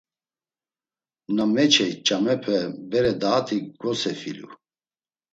[1.35, 2.57] Na meçey ç̌amepe
[2.89, 4.49] bere daati gvosefilu.